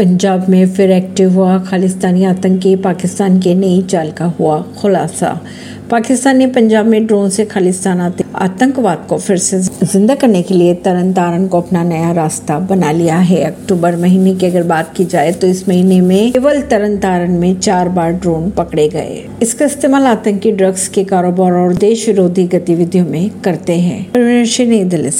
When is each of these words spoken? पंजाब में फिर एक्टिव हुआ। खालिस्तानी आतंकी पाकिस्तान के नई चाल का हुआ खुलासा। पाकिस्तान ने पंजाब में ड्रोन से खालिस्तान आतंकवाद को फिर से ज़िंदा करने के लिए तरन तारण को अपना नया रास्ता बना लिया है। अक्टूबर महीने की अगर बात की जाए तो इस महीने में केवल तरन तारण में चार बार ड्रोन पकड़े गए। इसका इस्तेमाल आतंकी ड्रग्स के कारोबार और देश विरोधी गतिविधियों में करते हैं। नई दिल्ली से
पंजाब 0.00 0.48
में 0.48 0.66
फिर 0.66 0.90
एक्टिव 0.90 1.32
हुआ। 1.32 1.58
खालिस्तानी 1.60 2.24
आतंकी 2.24 2.74
पाकिस्तान 2.84 3.38
के 3.40 3.54
नई 3.54 3.82
चाल 3.82 4.10
का 4.10 4.24
हुआ 4.38 4.60
खुलासा। 4.78 5.40
पाकिस्तान 5.90 6.36
ने 6.36 6.46
पंजाब 6.46 6.86
में 6.86 7.06
ड्रोन 7.06 7.28
से 7.30 7.44
खालिस्तान 7.44 8.00
आतंकवाद 8.00 9.04
को 9.08 9.18
फिर 9.18 9.36
से 9.38 9.58
ज़िंदा 9.60 10.14
करने 10.14 10.42
के 10.42 10.54
लिए 10.54 10.74
तरन 10.74 11.12
तारण 11.12 11.46
को 11.46 11.60
अपना 11.60 11.82
नया 11.82 12.12
रास्ता 12.12 12.58
बना 12.60 12.90
लिया 12.92 13.16
है। 13.18 13.42
अक्टूबर 13.44 13.96
महीने 13.96 14.34
की 14.34 14.46
अगर 14.46 14.62
बात 14.62 14.92
की 14.96 15.04
जाए 15.04 15.32
तो 15.32 15.46
इस 15.46 15.68
महीने 15.68 16.00
में 16.00 16.32
केवल 16.32 16.60
तरन 16.62 16.96
तारण 16.96 17.38
में 17.38 17.58
चार 17.58 17.88
बार 17.88 18.12
ड्रोन 18.12 18.50
पकड़े 18.50 18.88
गए। 18.88 19.24
इसका 19.42 19.64
इस्तेमाल 19.64 20.06
आतंकी 20.06 20.52
ड्रग्स 20.52 20.88
के 20.88 21.04
कारोबार 21.04 21.52
और 21.54 21.74
देश 21.76 22.06
विरोधी 22.08 22.46
गतिविधियों 22.48 23.06
में 23.06 23.30
करते 23.44 23.78
हैं। 23.80 24.00
नई 24.16 24.84
दिल्ली 24.84 25.10
से 25.10 25.18